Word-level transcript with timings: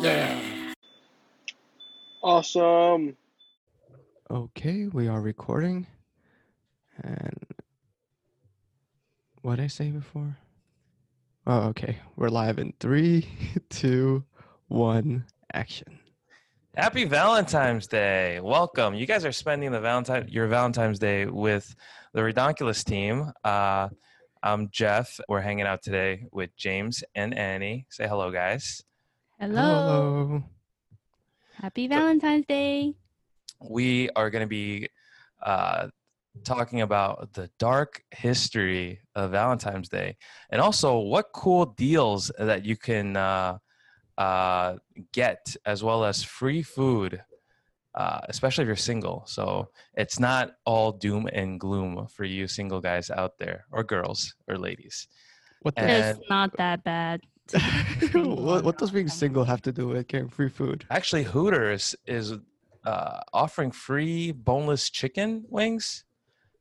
Yeah. 0.00 0.40
Awesome. 2.22 3.16
Okay, 4.30 4.86
we 4.86 5.08
are 5.08 5.20
recording. 5.20 5.88
And 7.02 7.44
what 9.42 9.56
did 9.56 9.64
I 9.64 9.66
say 9.66 9.90
before? 9.90 10.38
Oh, 11.48 11.62
okay. 11.70 11.98
We're 12.14 12.28
live 12.28 12.60
in 12.60 12.74
three, 12.78 13.26
two, 13.70 14.22
one, 14.68 15.24
action. 15.52 15.98
Happy 16.76 17.04
Valentine's 17.04 17.88
Day. 17.88 18.38
Welcome. 18.40 18.94
You 18.94 19.04
guys 19.04 19.24
are 19.24 19.32
spending 19.32 19.72
the 19.72 19.80
Valentine 19.80 20.28
your 20.28 20.46
Valentine's 20.46 21.00
Day 21.00 21.26
with 21.26 21.74
the 22.14 22.20
Redonkulous 22.20 22.84
team. 22.84 23.32
Uh, 23.42 23.88
I'm 24.44 24.68
Jeff. 24.70 25.18
We're 25.28 25.40
hanging 25.40 25.66
out 25.66 25.82
today 25.82 26.26
with 26.30 26.54
James 26.56 27.02
and 27.16 27.36
Annie. 27.36 27.86
Say 27.90 28.06
hello, 28.06 28.30
guys. 28.30 28.84
Hello. 29.40 30.42
Happy 31.54 31.86
Valentine's 31.86 32.44
Day. 32.46 32.94
We 33.60 34.10
are 34.16 34.30
going 34.30 34.42
to 34.42 34.48
be 34.48 34.88
uh, 35.40 35.88
talking 36.44 36.80
about 36.80 37.32
the 37.34 37.48
dark 37.58 38.02
history 38.10 39.00
of 39.14 39.30
Valentine's 39.30 39.88
Day 39.88 40.16
and 40.50 40.60
also 40.60 40.98
what 40.98 41.26
cool 41.32 41.66
deals 41.66 42.32
that 42.38 42.64
you 42.64 42.76
can 42.76 43.16
uh, 43.16 43.58
uh, 44.16 44.76
get, 45.12 45.54
as 45.64 45.84
well 45.84 46.04
as 46.04 46.24
free 46.24 46.62
food, 46.62 47.22
uh, 47.94 48.20
especially 48.28 48.62
if 48.62 48.66
you're 48.66 48.74
single. 48.76 49.22
So 49.26 49.68
it's 49.94 50.18
not 50.18 50.50
all 50.64 50.90
doom 50.90 51.28
and 51.32 51.60
gloom 51.60 52.08
for 52.08 52.24
you 52.24 52.48
single 52.48 52.80
guys 52.80 53.08
out 53.08 53.38
there, 53.38 53.66
or 53.70 53.84
girls, 53.84 54.34
or 54.48 54.58
ladies. 54.58 55.06
What 55.62 55.76
the 55.76 55.82
And- 55.82 56.18
It's 56.18 56.28
not 56.30 56.56
that 56.56 56.82
bad. 56.82 57.20
what, 58.12 58.64
what 58.64 58.78
does 58.78 58.90
being 58.90 59.08
single 59.08 59.44
have 59.44 59.62
to 59.62 59.72
do 59.72 59.88
with 59.88 60.06
getting 60.08 60.28
free 60.28 60.48
food? 60.48 60.84
Actually, 60.90 61.24
Hooters 61.24 61.96
is 62.06 62.34
uh, 62.84 63.20
offering 63.32 63.70
free 63.70 64.32
boneless 64.32 64.90
chicken 64.90 65.44
wings 65.48 66.04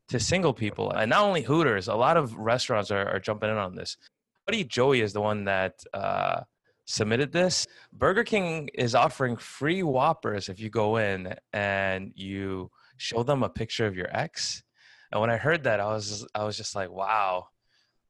to 0.09 0.19
single 0.19 0.53
people. 0.53 0.91
And 0.91 1.09
not 1.09 1.23
only 1.23 1.41
Hooters, 1.41 1.88
a 1.88 1.95
lot 1.95 2.17
of 2.17 2.35
restaurants 2.35 2.91
are, 2.91 3.08
are 3.08 3.19
jumping 3.19 3.49
in 3.49 3.58
on 3.58 3.75
this. 3.75 3.97
Buddy 4.45 4.63
Joey 4.63 5.02
is 5.02 5.13
the 5.13 5.21
one 5.21 5.43
that 5.45 5.83
uh, 5.93 6.41
submitted 6.85 7.33
this. 7.33 7.67
Burger 7.91 8.23
King 8.23 8.69
is 8.73 8.95
offering 8.95 9.35
free 9.35 9.83
Whoppers 9.83 10.47
if 10.49 10.59
you 10.59 10.69
go 10.69 10.97
in 10.97 11.35
and 11.52 12.13
you 12.15 12.71
show 12.95 13.23
them 13.23 13.43
a 13.43 13.49
picture 13.49 13.85
of 13.85 13.95
your 13.95 14.08
ex. 14.15 14.63
And 15.11 15.21
when 15.21 15.30
I 15.30 15.38
heard 15.38 15.63
that, 15.63 15.80
I 15.80 15.88
was 15.88 16.25
I 16.33 16.43
was 16.43 16.58
just 16.58 16.75
like, 16.75 16.89
wow, 16.89 17.47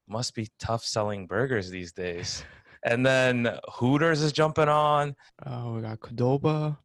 must 0.08 0.34
be 0.34 0.50
tough 0.60 0.84
selling 0.84 1.28
burgers 1.28 1.70
these 1.70 1.92
days. 1.92 2.44
And 2.88 3.06
then 3.06 3.50
Hooters 3.74 4.22
is 4.22 4.32
jumping 4.32 4.70
on. 4.70 5.14
Oh, 5.46 5.74
we 5.74 5.82
got 5.82 6.00
Qdoba. 6.00 6.78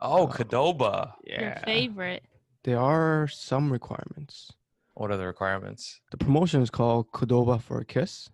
Oh, 0.00 0.22
Oh. 0.22 0.26
Qdoba. 0.28 1.14
Your 1.24 1.56
favorite. 1.64 2.22
There 2.62 2.78
are 2.78 3.26
some 3.26 3.72
requirements. 3.72 4.52
What 4.94 5.10
are 5.10 5.16
the 5.16 5.26
requirements? 5.26 6.00
The 6.12 6.18
promotion 6.18 6.62
is 6.62 6.70
called 6.70 7.10
Qdoba 7.10 7.60
for 7.60 7.80
a 7.80 7.84
kiss. 7.84 8.30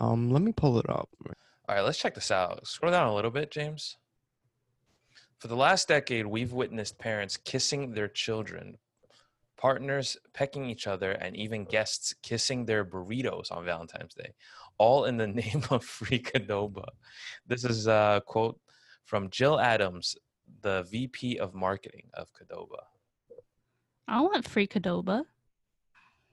Um, 0.00 0.32
let 0.32 0.42
me 0.42 0.50
pull 0.52 0.78
it 0.80 0.88
up. 0.90 1.08
All 1.68 1.74
right, 1.76 1.80
let's 1.80 1.98
check 1.98 2.14
this 2.16 2.32
out. 2.32 2.66
Scroll 2.66 2.90
down 2.92 3.06
a 3.06 3.14
little 3.14 3.30
bit, 3.30 3.52
James. 3.52 3.96
For 5.38 5.46
the 5.46 5.56
last 5.56 5.86
decade, 5.86 6.26
we've 6.26 6.52
witnessed 6.52 6.98
parents 6.98 7.36
kissing 7.36 7.92
their 7.92 8.08
children, 8.08 8.78
partners 9.56 10.16
pecking 10.34 10.68
each 10.68 10.86
other, 10.88 11.12
and 11.12 11.36
even 11.36 11.64
guests 11.64 12.14
kissing 12.22 12.64
their 12.66 12.84
burritos 12.84 13.52
on 13.52 13.64
Valentine's 13.64 14.14
Day, 14.14 14.32
all 14.78 15.04
in 15.06 15.16
the 15.16 15.26
name 15.42 15.62
of 15.70 15.84
free 15.84 16.20
Qdoba. 16.20 16.86
This 17.46 17.64
is 17.64 17.86
a 17.86 18.22
quote 18.26 18.58
from 19.04 19.30
Jill 19.30 19.58
Adams, 19.60 20.16
the 20.62 20.84
VP 20.90 21.38
of 21.38 21.54
marketing 21.54 22.08
of 22.14 22.28
Qdoba. 22.32 22.82
I 24.08 24.20
want 24.20 24.48
free 24.48 24.66
Qdoba. 24.66 25.24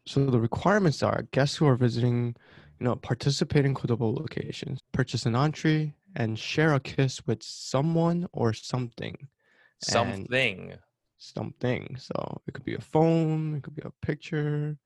So 0.05 0.25
the 0.25 0.39
requirements 0.39 1.01
are 1.01 1.23
guests 1.31 1.55
who 1.55 1.65
are 1.65 1.75
visiting, 1.75 2.35
you 2.79 2.85
know, 2.85 2.95
participating 2.95 3.73
Qdoba 3.73 4.17
locations, 4.19 4.79
purchase 4.91 5.25
an 5.25 5.35
entree, 5.35 5.93
and 6.15 6.37
share 6.37 6.73
a 6.73 6.79
kiss 6.79 7.25
with 7.25 7.41
someone 7.41 8.27
or 8.33 8.53
something. 8.53 9.29
Something. 9.81 10.73
Something. 11.17 11.95
So 11.97 12.41
it 12.47 12.53
could 12.53 12.65
be 12.65 12.75
a 12.75 12.81
phone, 12.81 13.55
it 13.55 13.63
could 13.63 13.75
be 13.75 13.81
a 13.85 14.05
picture. 14.05 14.77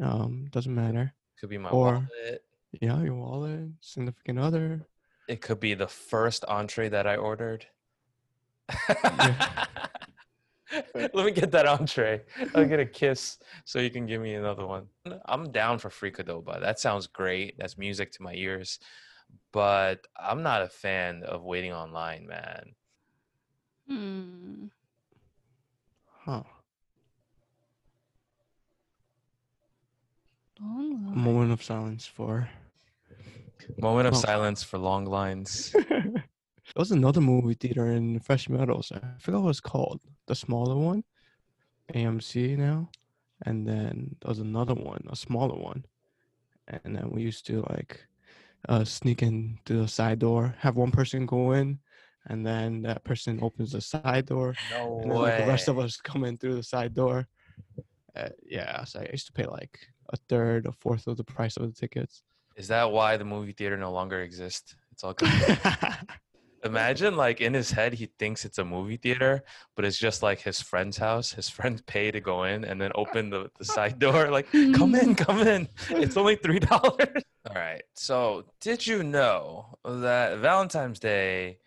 Um, 0.00 0.46
doesn't 0.50 0.74
matter. 0.74 1.14
Could 1.40 1.50
be 1.50 1.58
my 1.58 1.70
or- 1.70 1.94
wallet. 1.94 2.44
Yeah, 2.80 3.02
your 3.02 3.14
wallet, 3.14 3.68
significant 3.80 4.38
other. 4.38 4.86
It 5.28 5.40
could 5.40 5.60
be 5.60 5.74
the 5.74 5.88
first 5.88 6.44
entree 6.46 6.88
that 6.88 7.06
I 7.06 7.16
ordered. 7.16 7.66
Let 10.94 11.14
me 11.14 11.30
get 11.32 11.50
that 11.50 11.66
entree. 11.66 12.22
I'll 12.54 12.66
get 12.66 12.80
a 12.80 12.86
kiss 13.00 13.38
so 13.64 13.78
you 13.78 13.90
can 13.90 14.06
give 14.06 14.22
me 14.22 14.34
another 14.34 14.66
one. 14.66 14.86
I'm 15.26 15.52
down 15.52 15.78
for 15.78 15.90
free 15.90 16.10
Qdoba. 16.10 16.60
That 16.60 16.80
sounds 16.80 17.06
great. 17.06 17.58
That's 17.58 17.76
music 17.76 18.12
to 18.12 18.22
my 18.22 18.32
ears. 18.34 18.78
But 19.52 20.06
I'm 20.18 20.42
not 20.42 20.62
a 20.62 20.68
fan 20.68 21.22
of 21.24 21.42
waiting 21.42 21.72
online, 21.72 22.26
man. 22.26 22.74
Hmm. 23.88 24.66
Huh. 26.24 26.42
Long 30.60 31.16
moment 31.16 31.52
of 31.52 31.62
silence 31.62 32.06
for. 32.06 32.48
Moment 33.78 34.08
of 34.08 34.14
Oh. 34.14 34.18
silence 34.20 34.62
for 34.62 34.78
long 34.78 35.04
lines. 35.06 35.70
there 35.88 36.22
was 36.76 36.90
another 36.92 37.20
movie 37.20 37.54
theater 37.54 37.86
in 37.92 38.20
Fresh 38.20 38.48
Meadows. 38.48 38.92
I 38.92 39.00
forgot 39.18 39.42
what 39.42 39.50
it's 39.50 39.60
called. 39.60 40.00
The 40.26 40.34
smaller 40.34 40.76
one, 40.76 41.04
AMC 41.94 42.56
now, 42.56 42.90
and 43.44 43.66
then 43.66 44.16
there 44.20 44.28
was 44.28 44.38
another 44.38 44.74
one, 44.74 45.04
a 45.10 45.16
smaller 45.16 45.56
one, 45.56 45.84
and 46.68 46.96
then 46.96 47.10
we 47.10 47.22
used 47.22 47.46
to 47.46 47.64
like 47.70 48.06
uh, 48.68 48.84
sneak 48.84 49.22
in 49.22 49.58
through 49.66 49.82
the 49.82 49.88
side 49.88 50.20
door, 50.20 50.54
have 50.58 50.76
one 50.76 50.92
person 50.92 51.26
go 51.26 51.52
in, 51.52 51.80
and 52.26 52.46
then 52.46 52.82
that 52.82 53.02
person 53.04 53.40
opens 53.42 53.72
the 53.72 53.80
side 53.80 54.26
door, 54.26 54.54
No 54.70 55.00
and 55.02 55.10
then 55.10 55.18
like, 55.18 55.36
the 55.36 55.46
rest 55.46 55.68
of 55.68 55.78
us 55.78 55.96
come 55.96 56.24
in 56.24 56.38
through 56.38 56.54
the 56.54 56.62
side 56.62 56.94
door. 56.94 57.26
Uh, 58.14 58.28
yeah, 58.44 58.84
so 58.84 59.00
I 59.00 59.08
used 59.10 59.26
to 59.26 59.32
pay 59.32 59.46
like 59.46 59.78
a 60.10 60.16
third, 60.28 60.66
a 60.66 60.72
fourth 60.72 61.06
of 61.06 61.16
the 61.16 61.24
price 61.24 61.56
of 61.56 61.66
the 61.66 61.72
tickets. 61.72 62.22
Is 62.56 62.68
that 62.68 62.90
why 62.90 63.16
the 63.16 63.24
movie 63.24 63.52
theater 63.52 63.76
no 63.76 63.92
longer 63.92 64.20
exists? 64.22 64.74
It's 64.92 65.04
all 65.04 65.14
good. 65.14 65.58
Imagine 66.64 67.16
like 67.16 67.40
in 67.40 67.54
his 67.54 67.72
head 67.72 67.92
he 67.92 68.06
thinks 68.20 68.44
it's 68.44 68.58
a 68.58 68.64
movie 68.64 68.96
theater, 68.96 69.42
but 69.74 69.84
it's 69.84 69.98
just 69.98 70.22
like 70.22 70.40
his 70.40 70.60
friend's 70.60 70.96
house. 70.96 71.32
His 71.32 71.48
friends 71.48 71.82
pay 71.82 72.12
to 72.12 72.20
go 72.20 72.44
in 72.44 72.64
and 72.64 72.80
then 72.80 72.92
open 72.94 73.30
the, 73.30 73.50
the 73.58 73.64
side 73.64 73.98
door, 73.98 74.30
like, 74.30 74.50
come 74.52 74.94
in, 75.02 75.16
come 75.16 75.40
in. 75.40 75.68
It's 75.90 76.16
only 76.16 76.36
three 76.36 76.60
dollars. 76.60 77.22
All 77.48 77.56
right. 77.56 77.82
So 77.94 78.44
did 78.60 78.86
you 78.86 79.02
know 79.02 79.76
that 79.84 80.38
Valentine's 80.38 81.00
Day 81.00 81.58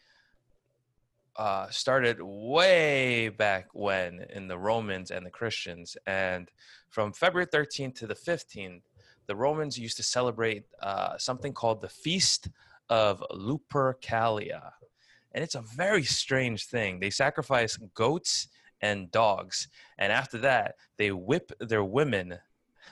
uh, 1.35 1.69
started 1.69 2.21
way 2.21 3.27
back 3.27 3.67
when 3.73 4.25
in 4.33 4.47
the 4.47 4.57
Romans 4.57 5.11
and 5.11 5.25
the 5.25 5.29
Christians, 5.31 5.97
and 6.07 6.49
from 6.89 7.11
February 7.11 7.47
13th 7.47 7.95
to 7.95 8.07
the 8.07 8.15
15th, 8.15 8.83
the 9.27 9.35
Romans 9.35 9.77
used 9.77 9.97
to 9.97 10.03
celebrate 10.03 10.63
uh, 10.81 11.17
something 11.17 11.53
called 11.53 11.81
the 11.81 11.89
Feast 11.89 12.49
of 12.89 13.23
Lupercalia. 13.31 14.71
And 15.33 15.43
it's 15.43 15.55
a 15.55 15.61
very 15.61 16.03
strange 16.03 16.65
thing. 16.65 16.99
They 16.99 17.09
sacrifice 17.09 17.77
goats 17.93 18.47
and 18.81 19.11
dogs. 19.11 19.67
And 19.97 20.11
after 20.11 20.37
that, 20.39 20.75
they 20.97 21.11
whip 21.11 21.51
their 21.59 21.83
women 21.83 22.39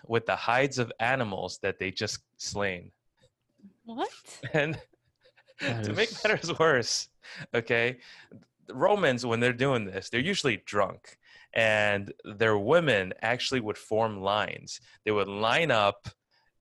with 0.07 0.25
the 0.25 0.35
hides 0.35 0.79
of 0.79 0.91
animals 0.99 1.59
that 1.61 1.79
they 1.79 1.91
just 1.91 2.19
slain. 2.37 2.91
What? 3.85 4.09
And 4.53 4.79
That 5.61 5.83
to 5.85 5.93
make 5.93 6.11
matters 6.23 6.51
worse, 6.59 7.09
okay, 7.53 7.99
the 8.67 8.75
Romans, 8.75 9.25
when 9.25 9.39
they're 9.39 9.53
doing 9.53 9.85
this, 9.85 10.09
they're 10.09 10.19
usually 10.19 10.61
drunk. 10.65 11.17
And 11.53 12.11
their 12.25 12.57
women 12.57 13.13
actually 13.21 13.59
would 13.59 13.77
form 13.77 14.21
lines. 14.21 14.81
They 15.05 15.11
would 15.11 15.27
line 15.27 15.69
up 15.69 16.09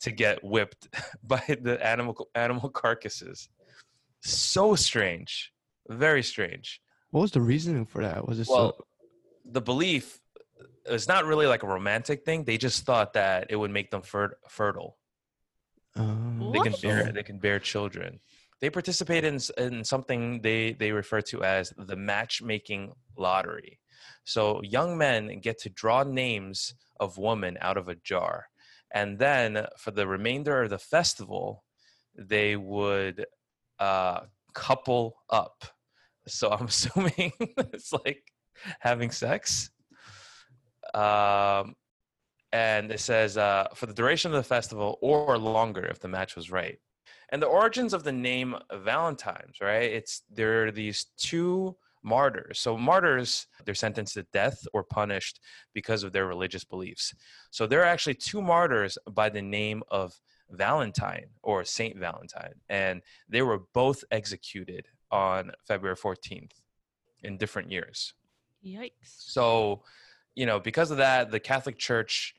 to 0.03 0.11
get 0.11 0.43
whipped 0.45 0.89
by 1.23 1.43
the 1.61 1.85
animal 1.85 2.29
animal 2.35 2.69
carcasses. 2.71 3.49
So 4.21 4.75
strange. 4.75 5.53
Very 5.89 6.23
strange. 6.23 6.81
what 7.11 7.23
was 7.23 7.33
the 7.33 7.41
reasoning 7.41 7.87
for 7.87 8.03
that? 8.03 8.27
Was 8.29 8.39
it 8.39 8.47
so? 8.47 8.77
The 9.45 9.61
belief 9.61 10.21
is 10.87 11.09
not 11.09 11.25
really 11.25 11.47
like 11.47 11.63
a 11.65 11.67
romantic 11.67 12.25
thing. 12.25 12.45
They 12.45 12.57
just 12.57 12.85
thought 12.85 13.13
that 13.15 13.47
it 13.51 13.57
would 13.57 13.71
make 13.73 13.91
them 13.91 14.03
fer- 14.03 14.39
fertile. 14.49 14.97
Um, 15.97 16.51
They 16.53 16.61
can 16.61 16.75
bear 16.81 17.13
they 17.13 17.23
can 17.23 17.39
bear 17.39 17.59
children. 17.59 18.21
They 18.61 18.71
participate 18.71 19.25
in 19.25 19.39
in 19.59 19.85
something 19.85 20.41
they 20.43 20.73
they 20.73 20.93
refer 20.93 21.21
to 21.33 21.43
as 21.43 21.73
the 21.77 21.97
matchmaking 21.97 22.93
lottery. 23.17 23.81
So 24.25 24.63
young 24.63 24.97
men 24.97 25.41
get 25.41 25.59
to 25.61 25.69
draw 25.69 26.05
names 26.05 26.75
of 27.01 27.19
women 27.19 27.59
out 27.61 27.77
of 27.77 27.89
a 27.89 27.97
jar, 27.97 28.47
and 28.95 29.19
then 29.19 29.67
for 29.79 29.91
the 29.91 30.07
remainder 30.07 30.63
of 30.63 30.71
the 30.71 30.79
festival, 30.79 31.65
they 32.17 32.57
would 32.57 33.25
uh, 33.79 34.21
couple 34.55 35.17
up. 35.31 35.65
So 36.27 36.51
I'm 36.51 36.67
assuming 36.75 37.33
it's 37.41 37.93
like 37.93 38.23
having 38.81 39.11
sex. 39.11 39.71
Um, 40.95 41.75
and 42.53 42.93
it 42.93 43.01
says 43.01 43.39
uh, 43.39 43.69
for 43.75 43.87
the 43.87 43.95
duration 43.95 44.31
of 44.31 44.37
the 44.37 44.43
festival 44.43 44.99
or 45.01 45.39
longer 45.39 45.87
if 45.87 46.01
the 46.01 46.09
match 46.09 46.37
was 46.37 46.51
right. 46.51 46.79
And 47.31 47.41
the 47.41 47.47
origins 47.47 47.95
of 47.95 48.05
the 48.05 48.13
name 48.13 48.57
Valentine's, 48.71 49.57
right? 49.63 49.91
It's 49.91 50.23
there 50.31 50.67
are 50.67 50.71
these 50.71 51.07
two 51.17 51.77
martyrs. 52.03 52.59
So 52.59 52.77
martyrs, 52.77 53.47
they're 53.65 53.75
sentenced 53.75 54.15
to 54.15 54.27
death 54.33 54.67
or 54.73 54.83
punished 54.83 55.41
because 55.75 56.03
of 56.03 56.13
their 56.13 56.27
religious 56.27 56.65
beliefs. 56.65 57.15
So 57.51 57.67
there 57.67 57.81
are 57.81 57.87
actually 57.87 58.15
two 58.15 58.43
martyrs 58.43 58.99
by 59.11 59.29
the 59.29 59.43
name 59.43 59.83
of 59.91 60.13
Valentine 60.51 61.27
or 61.43 61.65
Saint 61.65 61.97
Valentine, 61.99 62.55
and 62.69 63.03
they 63.29 63.43
were 63.43 63.63
both 63.73 64.05
executed 64.11 64.87
on 65.11 65.53
February 65.67 65.97
14th 65.97 66.53
in 67.23 67.37
different 67.37 67.71
years. 67.71 68.15
Yikes. 68.65 68.93
So, 69.03 69.83
you 70.35 70.47
know, 70.47 70.61
because 70.61 70.91
of 70.91 70.99
that, 70.99 71.31
the 71.31 71.41
Catholic 71.41 71.79
Church 71.79 72.35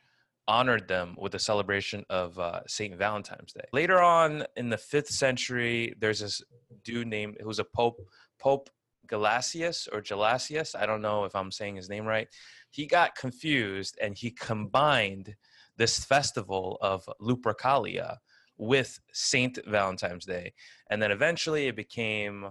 honored 0.48 0.88
them 0.88 1.16
with 1.18 1.36
a 1.36 1.40
celebration 1.40 2.04
of 2.10 2.38
uh, 2.38 2.60
Saint 2.68 2.98
Valentine's 2.98 3.54
Day. 3.54 3.64
Later 3.72 4.02
on 4.02 4.44
in 4.58 4.70
the 4.70 4.78
fifth 4.78 5.08
century, 5.08 5.94
there's 6.00 6.20
this 6.20 6.42
dude 6.84 7.08
named 7.08 7.38
who's 7.42 7.60
a 7.60 7.64
pope, 7.64 8.02
Pope 8.40 8.70
Gelasius 9.08 9.88
or 9.92 10.02
Gelasius. 10.02 10.76
I 10.76 10.86
don't 10.86 11.02
know 11.02 11.26
if 11.26 11.36
I'm 11.36 11.52
saying 11.52 11.76
his 11.76 11.90
name 11.90 12.06
right. 12.06 12.28
He 12.72 12.88
got 12.88 13.16
confused 13.16 13.98
and 14.02 14.18
he 14.18 14.32
combined 14.32 15.36
this 15.78 16.06
festival 16.06 16.78
of 16.82 17.08
Lupercalia 17.22 18.18
with 18.58 19.00
Saint 19.12 19.60
Valentine's 19.68 20.26
Day, 20.26 20.54
and 20.90 21.02
then 21.02 21.12
eventually 21.12 21.68
it 21.68 21.76
became 21.76 22.50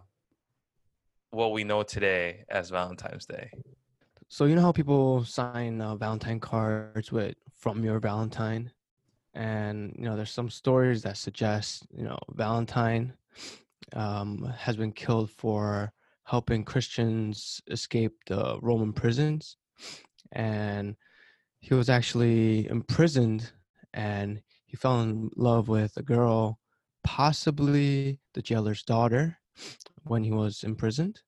what 1.31 1.52
we 1.52 1.64
know 1.64 1.82
today 1.82 2.44
as 2.50 2.70
Valentine's 2.70 3.25
Day. 3.25 3.50
So 4.28 4.44
you 4.44 4.55
know 4.55 4.62
how 4.62 4.72
people 4.72 5.25
sign 5.25 5.81
uh, 5.81 5.96
Valentine 5.96 6.40
cards 6.40 7.12
with 7.12 7.34
"From 7.55 7.84
Your 7.84 8.00
Valentine," 8.00 8.72
and 9.34 9.94
you 9.96 10.05
know 10.05 10.16
there's 10.16 10.31
some 10.31 10.50
stories 10.50 11.02
that 11.02 11.16
suggest 11.16 11.87
you 11.96 12.05
know 12.05 12.19
Valentine 12.31 13.12
um, 13.94 14.52
has 14.58 14.76
been 14.76 14.93
killed 14.93 15.31
for 15.31 15.93
helping 16.32 16.64
Christians 16.64 17.61
escape 17.70 18.14
the 18.26 18.58
Roman 18.62 18.93
prisons, 18.93 19.58
and 20.32 20.96
he 21.61 21.75
was 21.75 21.88
actually 21.90 22.67
imprisoned, 22.69 23.52
and 23.93 24.40
he 24.64 24.76
fell 24.76 25.02
in 25.02 25.31
love 25.37 25.69
with 25.69 25.93
a 25.99 26.02
girl, 26.02 26.58
possibly 27.05 28.19
the 28.32 28.43
jailer's 28.43 28.82
daughter, 28.82 29.38
when 30.05 30.25
he 30.25 30.32
was 30.32 30.64
imprisoned. 30.64 31.20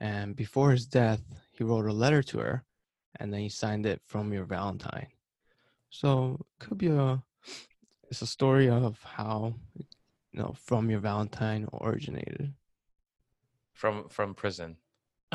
And 0.00 0.34
before 0.34 0.70
his 0.70 0.86
death, 0.86 1.22
he 1.52 1.62
wrote 1.62 1.86
a 1.86 1.92
letter 1.92 2.22
to 2.22 2.38
her 2.38 2.64
and 3.20 3.32
then 3.32 3.40
he 3.40 3.48
signed 3.48 3.86
it 3.86 4.00
from 4.06 4.32
your 4.32 4.44
Valentine. 4.44 5.08
So 5.90 6.38
it 6.40 6.64
could 6.64 6.78
be 6.78 6.88
a 6.88 7.22
it's 8.10 8.22
a 8.22 8.26
story 8.26 8.68
of 8.68 8.98
how 9.02 9.54
you 9.74 9.84
know 10.40 10.54
from 10.68 10.90
your 10.90 11.00
Valentine 11.00 11.66
originated. 11.82 12.54
From 13.76 14.08
from 14.08 14.34
prison. 14.34 14.76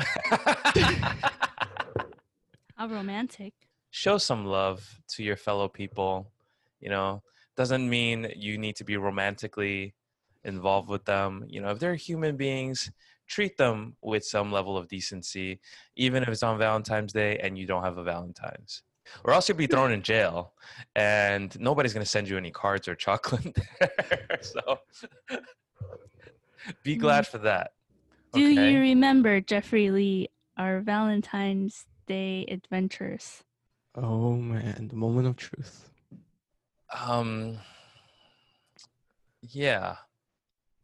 How 2.76 2.88
romantic. 2.88 3.54
Show 3.90 4.18
some 4.18 4.44
love 4.44 5.00
to 5.12 5.22
your 5.22 5.36
fellow 5.36 5.68
people. 5.68 6.32
You 6.80 6.90
know, 6.90 7.22
doesn't 7.56 7.88
mean 7.88 8.32
you 8.36 8.58
need 8.58 8.76
to 8.76 8.84
be 8.84 8.96
romantically 8.96 9.94
involved 10.44 10.88
with 10.88 11.04
them. 11.04 11.44
You 11.48 11.60
know, 11.60 11.70
if 11.70 11.78
they're 11.78 11.94
human 11.94 12.36
beings, 12.36 12.90
treat 13.28 13.56
them 13.56 13.96
with 14.02 14.24
some 14.24 14.50
level 14.50 14.76
of 14.76 14.88
decency, 14.88 15.60
even 15.96 16.22
if 16.22 16.28
it's 16.28 16.42
on 16.42 16.58
Valentine's 16.58 17.12
Day 17.12 17.38
and 17.38 17.56
you 17.56 17.66
don't 17.66 17.84
have 17.84 17.98
a 17.98 18.02
Valentine's. 18.02 18.82
Or 19.24 19.32
else 19.32 19.48
you'll 19.48 19.58
be 19.58 19.66
thrown 19.66 19.92
in 19.92 20.02
jail 20.02 20.54
and 20.96 21.58
nobody's 21.60 21.92
going 21.92 22.04
to 22.04 22.10
send 22.10 22.28
you 22.28 22.36
any 22.36 22.50
cards 22.50 22.88
or 22.88 22.94
chocolate 23.06 23.56
there. 23.78 24.38
so 24.40 24.78
be 26.82 26.96
mm. 26.96 27.00
glad 27.00 27.26
for 27.26 27.38
that. 27.38 27.72
Do 28.32 28.40
Okay. 28.40 28.70
you 28.70 28.80
remember 28.80 29.40
Jeffrey 29.42 29.90
Lee, 29.90 30.28
our 30.56 30.80
Valentine's 30.80 31.84
Day 32.06 32.46
adventures? 32.48 33.42
Oh 33.94 34.36
man, 34.36 34.88
the 34.88 34.96
moment 34.96 35.26
of 35.26 35.36
truth. 35.36 35.90
Um, 36.90 37.58
yeah. 39.42 39.96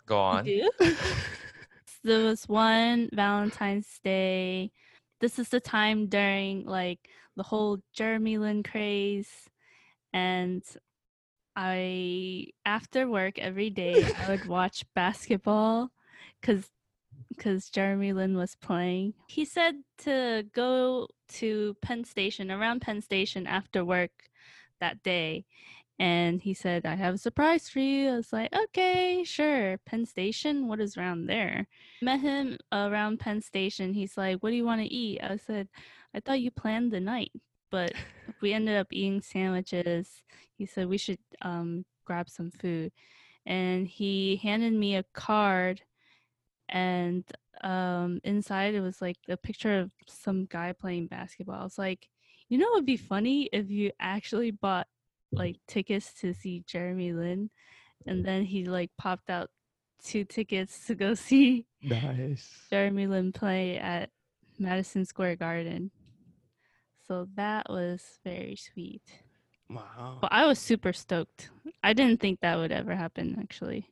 Go 0.04 0.18
on. 0.18 0.46
You 0.46 0.70
do? 0.78 0.94
there 2.04 2.24
was 2.24 2.46
one 2.46 3.08
Valentine's 3.14 3.98
Day. 4.04 4.70
This 5.20 5.38
is 5.38 5.48
the 5.48 5.60
time 5.60 6.06
during 6.06 6.66
like 6.66 7.08
the 7.34 7.42
whole 7.42 7.78
Jeremy 7.94 8.36
Lin 8.36 8.62
craze, 8.62 9.48
and 10.12 10.62
I 11.56 12.48
after 12.66 13.08
work 13.08 13.38
every 13.38 13.70
day 13.70 14.04
I 14.04 14.28
would 14.30 14.44
watch 14.48 14.84
basketball 14.94 15.90
because 16.40 16.68
because 17.38 17.70
Jeremy 17.70 18.12
Lin 18.12 18.36
was 18.36 18.56
playing. 18.56 19.14
He 19.28 19.44
said 19.44 19.76
to 19.98 20.44
go 20.52 21.08
to 21.34 21.76
Penn 21.80 22.04
Station 22.04 22.50
around 22.50 22.80
Penn 22.80 23.00
Station 23.00 23.46
after 23.46 23.84
work 23.84 24.10
that 24.80 25.02
day. 25.02 25.46
And 26.00 26.40
he 26.40 26.54
said, 26.54 26.86
I 26.86 26.94
have 26.94 27.14
a 27.14 27.18
surprise 27.18 27.68
for 27.68 27.80
you. 27.80 28.10
I 28.10 28.16
was 28.16 28.32
like, 28.32 28.54
okay, 28.54 29.24
sure. 29.24 29.78
Penn 29.84 30.06
Station? 30.06 30.68
What 30.68 30.80
is 30.80 30.96
around 30.96 31.26
there? 31.26 31.66
Met 32.02 32.20
him 32.20 32.56
around 32.70 33.18
Penn 33.18 33.40
Station. 33.40 33.94
He's 33.94 34.16
like, 34.16 34.38
what 34.40 34.50
do 34.50 34.56
you 34.56 34.64
want 34.64 34.80
to 34.80 34.92
eat? 34.92 35.20
I 35.22 35.36
said, 35.36 35.68
I 36.14 36.20
thought 36.20 36.40
you 36.40 36.52
planned 36.52 36.92
the 36.92 37.00
night, 37.00 37.32
but 37.70 37.92
we 38.40 38.52
ended 38.52 38.76
up 38.76 38.88
eating 38.92 39.22
sandwiches. 39.22 40.22
He 40.56 40.66
said, 40.66 40.88
we 40.88 40.98
should 40.98 41.18
um, 41.42 41.84
grab 42.04 42.28
some 42.28 42.52
food. 42.52 42.92
And 43.44 43.88
he 43.88 44.36
handed 44.42 44.74
me 44.74 44.96
a 44.96 45.04
card 45.14 45.82
and 46.68 47.24
um 47.62 48.20
inside 48.24 48.74
it 48.74 48.80
was 48.80 49.00
like 49.00 49.16
a 49.28 49.36
picture 49.36 49.80
of 49.80 49.90
some 50.06 50.46
guy 50.46 50.72
playing 50.72 51.06
basketball. 51.06 51.60
I 51.60 51.64
was 51.64 51.78
like, 51.78 52.08
you 52.48 52.58
know 52.58 52.66
it 52.66 52.74
would 52.74 52.86
be 52.86 52.96
funny 52.96 53.48
if 53.52 53.70
you 53.70 53.92
actually 54.00 54.50
bought 54.50 54.86
like 55.32 55.56
tickets 55.66 56.14
to 56.20 56.32
see 56.32 56.64
Jeremy 56.66 57.12
Lin 57.12 57.50
and 58.06 58.24
then 58.24 58.44
he 58.44 58.64
like 58.64 58.90
popped 58.96 59.28
out 59.28 59.50
two 60.02 60.24
tickets 60.24 60.86
to 60.86 60.94
go 60.94 61.14
see 61.28 61.66
Nice. 61.82 62.66
Jeremy 62.70 63.06
Lin 63.06 63.32
play 63.32 63.78
at 63.78 64.10
Madison 64.58 65.04
Square 65.04 65.36
Garden. 65.36 65.90
So 67.06 67.28
that 67.36 67.70
was 67.70 68.02
very 68.24 68.56
sweet. 68.56 69.02
Wow. 69.70 70.18
But 70.20 70.32
I 70.32 70.46
was 70.46 70.58
super 70.58 70.92
stoked. 70.92 71.50
I 71.82 71.92
didn't 71.92 72.20
think 72.20 72.40
that 72.40 72.56
would 72.56 72.72
ever 72.72 72.94
happen 72.94 73.38
actually. 73.40 73.88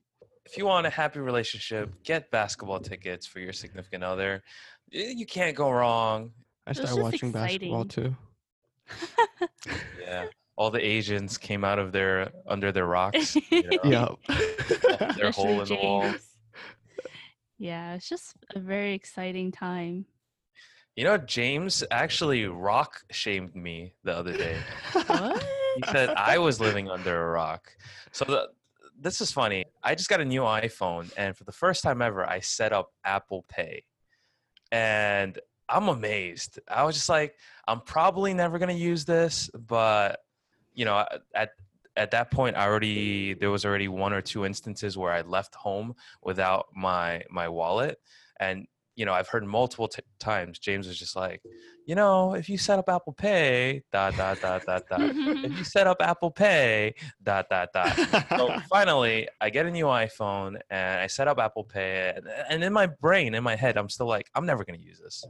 If 0.47 0.57
you 0.57 0.65
want 0.65 0.87
a 0.87 0.91
happy 0.91 1.19
relationship, 1.19 1.93
get 2.05 2.31
basketball 2.31 2.79
tickets 2.79 3.27
for 3.27 3.41
your 3.41 3.53
significant 3.53 4.05
other. 4.05 4.43
You 4.91 5.27
can't 5.27 5.57
go 5.57 5.71
wrong. 5.71 6.31
I 6.67 6.71
was 6.71 6.79
started 6.79 6.95
just 6.95 7.03
watching 7.03 7.33
basketball 7.33 7.85
too. 7.85 8.17
Yeah. 10.01 10.27
All 10.55 10.71
the 10.71 10.85
Asians 10.85 11.37
came 11.37 11.65
out 11.65 11.79
of 11.79 11.91
their 11.93 12.31
under 12.47 12.71
their 12.73 12.87
rocks. 12.87 13.37
you 13.51 13.63
know, 13.85 14.19
Yeah. 14.29 15.13
Their 15.17 15.31
hole 15.33 15.61
in 15.61 15.69
the 15.69 15.75
wall. 15.75 16.15
Yeah, 17.59 17.95
it's 17.95 18.09
just 18.09 18.35
a 18.55 18.61
very 18.61 18.95
exciting 18.95 19.51
time. 19.51 20.07
You 20.95 21.05
know, 21.05 21.19
James 21.19 21.85
actually 21.91 22.47
rock 22.47 23.03
shamed 23.11 23.55
me 23.55 23.95
the 24.05 24.15
other 24.15 24.33
day. 24.37 24.57
What? 25.07 25.45
He 25.77 25.83
said 25.93 26.09
I 26.17 26.39
was 26.39 26.59
living 26.59 26.89
under 26.89 27.23
a 27.23 27.31
rock. 27.33 27.71
So 28.13 28.25
the, 28.25 28.49
this 29.01 29.21
is 29.21 29.33
funny. 29.33 29.65
I 29.83 29.95
just 29.95 30.09
got 30.09 30.21
a 30.21 30.25
new 30.25 30.43
iPhone, 30.43 31.13
and 31.17 31.37
for 31.37 31.45
the 31.45 31.53
first 31.53 31.83
time 31.83 32.03
ever, 32.03 32.29
I 32.29 32.41
set 32.41 32.73
up 32.73 32.93
Apple 33.05 33.45
Pay, 33.49 33.85
and 34.73 35.39
I'm 35.69 35.89
amazed. 35.89 36.61
I 36.69 36.85
was 36.85 36.95
just 36.95 37.09
like, 37.09 37.35
I'm 37.67 37.81
probably 37.81 38.35
never 38.35 38.59
gonna 38.59 38.73
use 38.73 39.05
this, 39.05 39.51
but 39.55 40.21
you 40.75 40.85
know, 40.85 41.05
at 41.35 41.51
at 41.97 42.11
that 42.11 42.31
point, 42.31 42.57
I 42.57 42.67
already 42.67 43.35
there 43.35 43.51
was 43.51 43.65
already 43.65 43.89
one 43.89 44.13
or 44.13 44.21
two 44.21 44.45
instances 44.45 44.97
where 44.97 45.13
I 45.13 45.23
left 45.23 45.55
home 45.55 45.95
without 46.23 46.67
my 46.75 47.23
my 47.31 47.49
wallet, 47.49 47.99
and 48.39 48.67
you 48.97 49.05
know, 49.05 49.13
I've 49.13 49.29
heard 49.29 49.45
multiple 49.45 49.89
t- 49.89 50.03
times 50.19 50.59
James 50.59 50.89
was 50.89 50.99
just 50.99 51.15
like, 51.15 51.43
you 51.85 51.95
know, 51.95 52.35
if 52.35 52.49
you 52.49 52.57
set 52.57 52.79
up 52.79 52.89
Apple 52.89 53.13
Pay, 53.13 53.83
dot 53.93 54.17
dot 54.17 54.41
dot 54.41 54.65
dot 54.65 54.83
dot 54.89 55.03
if 55.03 55.15
mm-hmm. 55.15 55.57
you 55.57 55.65
set 55.65 55.87
up 55.87 55.99
Apple 56.01 56.31
Pay, 56.31 56.95
dot 57.23 57.47
dot 57.51 57.69
dot. 57.75 57.95
So 58.31 58.59
finally, 58.71 59.29
I 59.41 59.51
get 59.51 59.67
a 59.67 59.71
new 59.71 59.85
iPhone 59.85 60.59
and 60.71 61.01
I 61.01 61.07
set 61.07 61.29
up 61.29 61.39
Apple 61.39 61.65
Pay, 61.65 62.15
and, 62.17 62.27
and 62.49 62.65
in 62.65 62.73
my 62.73 62.87
brain, 62.87 63.35
in 63.35 63.45
my 63.45 63.55
head, 63.55 63.77
I'm 63.77 63.91
still 63.91 64.07
like, 64.07 64.29
I'm 64.35 64.47
never 64.47 64.65
gonna 64.65 64.79
use 64.79 64.99
this. 64.99 65.25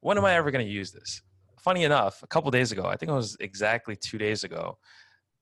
When 0.00 0.16
am 0.16 0.24
I 0.24 0.34
ever 0.34 0.50
gonna 0.50 0.64
use 0.64 0.90
this? 0.90 1.20
Funny 1.60 1.84
enough, 1.84 2.22
a 2.22 2.26
couple 2.26 2.50
days 2.50 2.72
ago, 2.72 2.86
I 2.86 2.96
think 2.96 3.10
it 3.10 3.14
was 3.14 3.36
exactly 3.40 3.94
two 3.94 4.18
days 4.18 4.42
ago, 4.42 4.78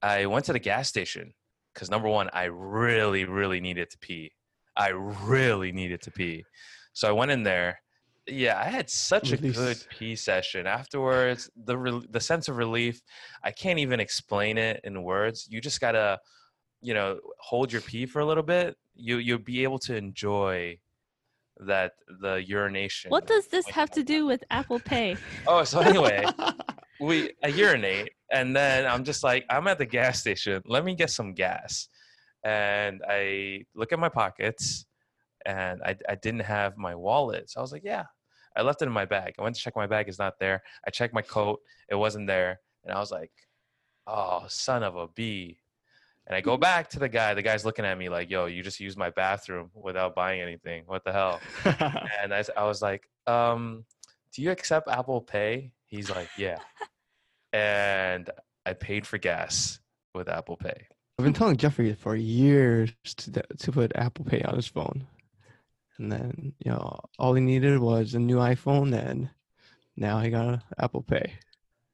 I 0.02 0.26
went 0.26 0.44
to 0.46 0.52
the 0.52 0.58
gas 0.58 0.88
station 0.88 1.32
because 1.72 1.88
number 1.88 2.08
one, 2.08 2.30
I 2.32 2.44
really, 2.44 3.24
really 3.24 3.60
needed 3.60 3.90
to 3.90 3.98
pee. 3.98 4.32
I 4.76 4.88
really 4.88 5.70
needed 5.70 6.02
to 6.02 6.10
pee. 6.10 6.44
So 6.94 7.08
I 7.08 7.12
went 7.12 7.30
in 7.30 7.42
there. 7.42 7.80
Yeah, 8.26 8.58
I 8.58 8.70
had 8.70 8.88
such 8.88 9.32
a 9.32 9.36
good 9.36 9.58
Release. 9.58 9.86
pee 9.90 10.16
session 10.16 10.66
afterwards. 10.66 11.50
The 11.66 11.76
rel 11.76 12.02
the 12.08 12.20
sense 12.20 12.48
of 12.48 12.56
relief, 12.56 13.02
I 13.42 13.50
can't 13.50 13.78
even 13.78 14.00
explain 14.00 14.56
it 14.56 14.80
in 14.84 15.02
words. 15.02 15.46
You 15.50 15.60
just 15.60 15.78
gotta, 15.78 16.18
you 16.80 16.94
know, 16.94 17.18
hold 17.38 17.70
your 17.70 17.82
pee 17.82 18.06
for 18.06 18.20
a 18.20 18.24
little 18.26 18.42
bit. 18.42 18.76
You 18.94 19.18
you'll 19.18 19.38
be 19.38 19.62
able 19.62 19.78
to 19.80 19.94
enjoy 19.94 20.78
that 21.58 21.92
the 22.22 22.42
urination. 22.46 23.10
What 23.10 23.26
does 23.26 23.46
this 23.48 23.68
have 23.68 23.90
to 23.90 24.02
do 24.02 24.24
with 24.24 24.42
Apple 24.50 24.80
Pay? 24.80 25.16
Oh, 25.46 25.62
so 25.64 25.80
anyway, 25.80 26.24
we 27.00 27.32
I 27.42 27.48
urinate 27.48 28.12
and 28.34 28.54
then 28.54 28.86
I'm 28.86 29.04
just 29.04 29.22
like 29.22 29.44
I'm 29.48 29.66
at 29.68 29.78
the 29.78 29.86
gas 29.86 30.20
station. 30.20 30.62
Let 30.66 30.84
me 30.84 30.94
get 30.94 31.10
some 31.10 31.34
gas, 31.34 31.88
and 32.42 33.02
I 33.08 33.64
look 33.74 33.92
at 33.92 33.98
my 33.98 34.08
pockets, 34.08 34.86
and 35.46 35.82
I 35.82 35.96
I 36.08 36.14
didn't 36.16 36.40
have 36.40 36.76
my 36.76 36.94
wallet. 36.94 37.50
So 37.50 37.60
I 37.60 37.62
was 37.62 37.72
like, 37.72 37.84
yeah, 37.84 38.04
I 38.56 38.62
left 38.62 38.82
it 38.82 38.86
in 38.86 38.92
my 38.92 39.04
bag. 39.04 39.34
I 39.38 39.42
went 39.42 39.56
to 39.56 39.62
check 39.62 39.76
my 39.76 39.86
bag. 39.86 40.08
It's 40.08 40.18
not 40.18 40.38
there. 40.38 40.62
I 40.86 40.90
checked 40.90 41.14
my 41.14 41.22
coat. 41.22 41.60
It 41.88 41.94
wasn't 41.94 42.26
there, 42.26 42.60
and 42.84 42.92
I 42.92 43.00
was 43.00 43.10
like, 43.10 43.32
oh, 44.06 44.44
son 44.48 44.82
of 44.82 44.96
a 44.96 45.08
bee. 45.08 45.58
And 46.26 46.36
I 46.36 46.40
go 46.40 46.56
back 46.70 46.88
to 46.90 46.98
the 46.98 47.08
guy. 47.08 47.34
The 47.34 47.42
guy's 47.42 47.64
looking 47.64 47.84
at 47.84 47.98
me 47.98 48.08
like, 48.08 48.30
"Yo, 48.30 48.46
you 48.46 48.62
just 48.62 48.80
used 48.80 48.98
my 48.98 49.10
bathroom 49.10 49.70
without 49.74 50.14
buying 50.14 50.40
anything. 50.40 50.84
What 50.86 51.04
the 51.04 51.12
hell?" 51.12 51.40
and 51.64 52.32
I 52.32 52.64
was 52.64 52.82
like, 52.82 53.08
um, 53.26 53.84
"Do 54.32 54.42
you 54.42 54.50
accept 54.50 54.88
Apple 54.88 55.20
Pay?" 55.20 55.72
He's 55.86 56.10
like, 56.10 56.28
"Yeah," 56.38 56.58
and 57.52 58.30
I 58.66 58.72
paid 58.72 59.06
for 59.06 59.18
gas 59.18 59.80
with 60.14 60.28
Apple 60.28 60.56
Pay. 60.56 60.86
I've 61.18 61.24
been 61.24 61.32
telling 61.32 61.56
Jeffrey 61.56 61.94
for 61.94 62.16
years 62.16 62.92
to 63.16 63.42
to 63.42 63.72
put 63.72 63.92
Apple 63.94 64.24
Pay 64.24 64.42
on 64.42 64.56
his 64.56 64.66
phone, 64.66 65.06
and 65.98 66.10
then 66.10 66.52
you 66.64 66.70
know 66.70 66.98
all 67.18 67.34
he 67.34 67.40
needed 67.40 67.78
was 67.78 68.14
a 68.14 68.18
new 68.18 68.36
iPhone, 68.38 68.94
and 68.96 69.30
now 69.96 70.20
he 70.20 70.30
got 70.30 70.46
a 70.46 70.62
Apple 70.78 71.02
Pay. 71.02 71.34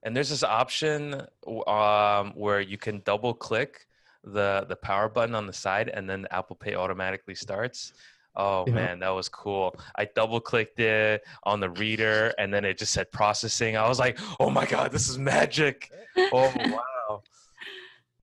And 0.02 0.16
there's 0.16 0.30
this 0.30 0.42
option 0.42 1.23
um, 1.66 2.33
where 2.35 2.61
you 2.61 2.78
can 2.78 3.02
double 3.04 3.35
click 3.35 3.87
the 4.25 4.64
the 4.69 4.76
power 4.76 5.09
button 5.09 5.35
on 5.35 5.47
the 5.47 5.52
side, 5.52 5.88
and 5.88 6.09
then 6.09 6.23
the 6.23 6.35
Apple 6.35 6.57
Pay 6.57 6.75
automatically 6.75 7.35
starts. 7.35 7.92
Oh 8.37 8.64
Yeah. 8.66 8.75
man, 8.75 8.99
that 9.00 9.11
was 9.11 9.28
cool. 9.28 9.75
I 9.97 10.04
double 10.04 10.40
clicked 10.40 10.78
it 10.78 11.23
on 11.42 11.61
the 11.61 11.71
reader, 11.71 12.33
and 12.38 12.54
then 12.54 12.64
it 12.64 12.78
just 12.78 12.92
said 12.92 13.11
processing. 13.11 13.76
I 13.76 13.88
was 13.88 13.99
like, 13.99 14.19
"Oh 14.38 14.50
my 14.50 14.66
god, 14.66 14.92
this 14.92 15.09
is 15.09 15.19
magic!" 15.19 15.90
Oh 16.33 16.52
wow. 16.57 17.23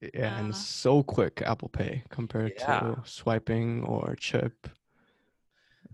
Yeah, 0.02 0.38
and 0.40 0.54
Ah. 0.54 0.58
so 0.58 1.04
quick 1.04 1.42
Apple 1.42 1.70
Pay 1.70 2.04
compared 2.10 2.54
Yeah. 2.60 2.80
to 2.80 3.02
swiping 3.06 3.84
or 3.84 4.16
chip. 4.16 4.68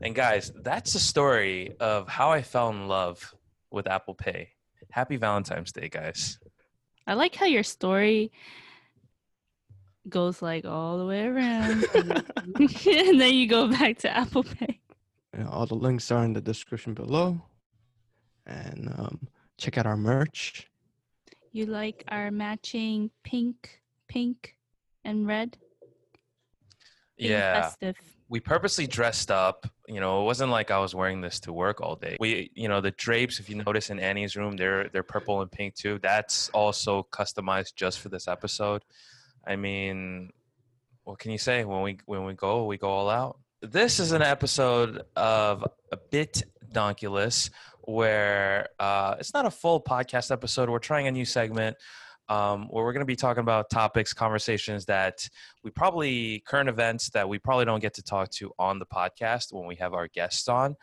And 0.04 0.14
guys, 0.14 0.52
that's 0.64 0.92
the 0.92 1.00
story 1.00 1.76
of 1.80 2.10
how 2.10 2.30
I 2.30 2.42
fell 2.42 2.70
in 2.72 2.90
love 2.90 3.34
with 3.72 3.88
Apple 3.88 4.14
Pay. 4.14 4.50
Happy 4.92 5.16
Valentine's 5.16 5.72
Day, 5.72 5.88
guys. 5.88 6.40
I 7.08 7.14
like 7.14 7.34
how 7.36 7.46
your 7.46 7.64
story 7.64 8.30
goes 10.10 10.42
like 10.42 10.66
all 10.66 10.98
the 10.98 11.06
way 11.06 11.26
around, 11.26 11.86
and 11.96 12.22
then, 12.58 13.34
you 13.34 13.48
go 13.48 13.70
back 13.70 14.00
to 14.00 14.10
Apple 14.10 14.44
Pay. 14.44 14.82
You 15.38 15.46
know, 15.46 15.50
all 15.50 15.66
the 15.66 15.76
links 15.76 16.12
are 16.12 16.26
in 16.26 16.34
the 16.34 16.42
description 16.42 16.94
below, 16.94 17.42
and 18.46 18.94
um, 18.98 19.22
check 19.58 19.78
out 19.78 19.86
our 19.86 19.96
merch. 19.96 20.70
You 21.54 21.68
like 21.68 22.04
our 22.10 22.30
matching 22.30 23.10
pink, 23.24 23.80
pink, 24.10 24.58
and 25.06 25.26
red? 25.26 25.58
Being 27.18 27.32
Yeah. 27.32 27.62
festive. 27.62 27.96
We 28.34 28.40
purposely 28.40 28.88
dressed 28.88 29.30
up. 29.30 29.68
You 29.88 30.00
know, 30.00 30.22
it 30.22 30.26
wasn't 30.26 30.50
like 30.50 30.72
I 30.72 30.80
was 30.80 30.96
wearing 30.96 31.22
this 31.22 31.40
to 31.42 31.54
work 31.54 31.82
all 31.82 31.96
day. 31.96 32.18
We, 32.20 32.50
you 32.56 32.68
know, 32.68 32.82
the 32.82 32.90
drapes. 32.90 33.40
If 33.40 33.48
you 33.48 33.62
notice 33.64 33.92
in 33.92 34.00
Annie's 34.00 34.36
room, 34.36 34.58
they're 34.58 34.90
they're 34.90 35.04
purple 35.04 35.42
and 35.42 35.52
pink 35.52 35.76
too. 35.76 36.00
That's 36.02 36.50
also 36.50 37.08
customized 37.12 37.76
just 37.76 38.00
for 38.00 38.10
this 38.10 38.28
episode. 38.28 38.84
I 39.46 39.56
mean, 39.56 40.32
what 41.04 41.20
can 41.20 41.30
you 41.30 41.38
say? 41.38 41.64
When 41.64 41.84
we 41.84 42.00
when 42.08 42.26
we 42.26 42.34
go, 42.34 42.66
we 42.66 42.76
go 42.80 42.90
all 42.90 43.08
out. 43.08 43.38
This 43.62 44.00
is 44.00 44.14
an 44.14 44.24
episode 44.24 45.04
of 45.16 45.64
a 45.92 45.98
bit 45.98 46.42
donkulous, 46.74 47.52
where 47.82 48.70
uh, 48.80 49.16
it's 49.20 49.36
not 49.36 49.46
a 49.46 49.52
full 49.52 49.80
podcast 49.80 50.32
episode. 50.32 50.72
We're 50.72 50.80
trying 50.80 51.06
a 51.06 51.12
new 51.12 51.26
segment. 51.26 51.78
Um, 52.34 52.68
where 52.70 52.84
we're 52.84 52.94
going 52.94 53.02
to 53.02 53.06
be 53.06 53.16
talking 53.16 53.42
about 53.42 53.70
topics, 53.70 54.12
conversations 54.14 54.86
that 54.86 55.30
we 55.64 55.70
probably 55.70 56.40
current 56.48 56.68
events 56.68 57.10
that 57.12 57.28
we 57.30 57.38
probably 57.38 57.66
don't 57.66 57.80
get 57.80 57.94
to 57.96 58.02
talk 58.02 58.30
to 58.32 58.52
on 58.58 58.80
the 58.80 58.86
podcast 58.86 59.54
when 59.54 59.68
we 59.68 59.76
have 59.76 59.94
our 59.94 60.08
guests 60.08 60.48
on. 60.48 60.76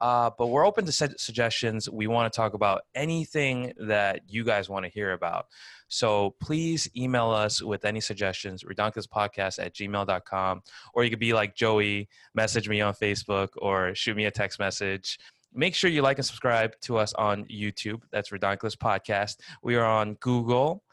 Uh, 0.00 0.30
but 0.38 0.48
we're 0.48 0.66
open 0.66 0.84
to 0.84 0.92
su- 0.92 1.08
suggestions. 1.16 1.88
We 1.90 2.06
want 2.06 2.32
to 2.32 2.36
talk 2.36 2.54
about 2.54 2.82
anything 2.94 3.72
that 3.78 4.20
you 4.28 4.44
guys 4.44 4.68
want 4.68 4.84
to 4.84 4.90
hear 4.90 5.12
about. 5.12 5.46
So 5.88 6.34
please 6.40 6.88
email 6.96 7.30
us 7.30 7.62
with 7.62 7.84
any 7.84 8.00
suggestions, 8.00 8.62
redonkulouspodcast 8.62 9.58
at 9.64 9.74
gmail.com. 9.74 10.62
Or 10.92 11.04
you 11.04 11.10
could 11.10 11.18
be 11.18 11.32
like 11.32 11.56
Joey, 11.56 12.08
message 12.34 12.68
me 12.68 12.80
on 12.80 12.94
Facebook 12.94 13.48
or 13.56 13.94
shoot 13.94 14.16
me 14.16 14.26
a 14.26 14.30
text 14.30 14.58
message. 14.58 15.18
Make 15.54 15.74
sure 15.74 15.90
you 15.90 16.02
like 16.02 16.18
and 16.18 16.26
subscribe 16.26 16.78
to 16.82 16.98
us 16.98 17.14
on 17.14 17.46
YouTube. 17.46 18.02
That's 18.12 18.30
Redonkulous 18.30 18.76
Podcast. 18.76 19.38
We 19.62 19.76
are 19.76 19.86
on 19.86 20.14
Google, 20.14 20.84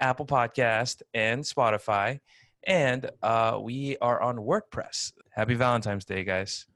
Apple 0.00 0.26
Podcast, 0.26 1.02
and 1.14 1.42
Spotify 1.42 2.20
and 2.64 3.10
uh, 3.22 3.58
we 3.60 3.96
are 4.00 4.20
on 4.20 4.36
WordPress. 4.36 5.12
Happy 5.30 5.54
Valentine's 5.54 6.04
Day, 6.04 6.24
guys! 6.24 6.66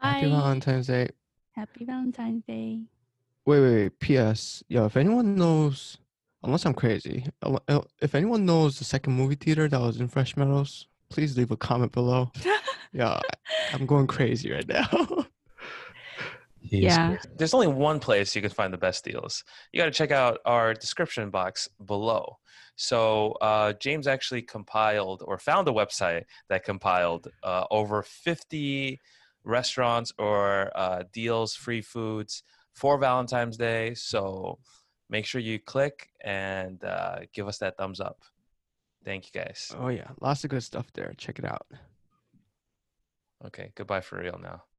Bye. 0.00 0.08
Happy 0.10 0.30
Valentine's 0.30 0.86
Day. 0.86 1.08
Happy 1.52 1.84
Valentine's 1.84 2.44
Day. 2.46 2.80
Wait, 3.46 3.60
wait, 3.60 3.74
wait. 3.74 3.98
P.S. 3.98 4.62
Yo, 4.68 4.84
if 4.84 4.96
anyone 4.96 5.34
knows, 5.34 5.98
unless 6.42 6.66
I'm 6.66 6.74
crazy, 6.74 7.26
el- 7.42 7.62
el- 7.68 7.86
if 8.00 8.14
anyone 8.14 8.46
knows 8.46 8.78
the 8.78 8.84
second 8.84 9.14
movie 9.14 9.34
theater 9.34 9.68
that 9.68 9.80
was 9.80 10.00
in 10.00 10.08
Fresh 10.08 10.36
Meadows, 10.36 10.86
please 11.08 11.36
leave 11.36 11.50
a 11.50 11.56
comment 11.56 11.92
below. 11.92 12.30
yeah, 12.92 13.18
I'm 13.72 13.86
going 13.86 14.06
crazy 14.06 14.52
right 14.52 14.68
now. 14.68 14.86
Yeah. 16.60 17.16
There's 17.36 17.54
only 17.54 17.66
one 17.66 18.00
place 18.00 18.34
you 18.34 18.42
can 18.42 18.50
find 18.50 18.72
the 18.72 18.78
best 18.78 19.04
deals. 19.04 19.44
You 19.72 19.80
got 19.80 19.86
to 19.86 19.90
check 19.90 20.10
out 20.10 20.38
our 20.44 20.74
description 20.74 21.30
box 21.30 21.68
below. 21.84 22.38
So 22.76 23.32
uh, 23.40 23.72
James 23.74 24.06
actually 24.06 24.42
compiled 24.42 25.22
or 25.26 25.38
found 25.38 25.66
a 25.68 25.72
website 25.72 26.24
that 26.48 26.64
compiled 26.64 27.28
uh, 27.42 27.64
over 27.70 28.02
50 28.02 29.00
restaurants 29.44 30.12
or 30.18 30.70
uh, 30.76 31.02
deals, 31.12 31.54
free 31.54 31.80
foods 31.80 32.42
for 32.72 32.98
Valentine's 32.98 33.56
Day. 33.56 33.94
So 33.94 34.58
make 35.10 35.26
sure 35.26 35.40
you 35.40 35.58
click 35.58 36.10
and 36.20 36.82
uh, 36.84 37.20
give 37.32 37.48
us 37.48 37.58
that 37.58 37.76
thumbs 37.76 38.00
up. 38.00 38.22
Thank 39.04 39.26
you, 39.26 39.40
guys. 39.40 39.74
oh 39.78 39.88
yeah, 39.88 40.08
lots 40.20 40.44
of 40.44 40.50
good 40.50 40.62
stuff 40.62 40.86
there. 40.92 41.14
Check 41.16 41.38
it 41.38 41.44
out. 41.44 41.66
Okay, 43.46 43.72
goodbye 43.74 44.00
for 44.00 44.18
real 44.20 44.38
now. 44.42 44.62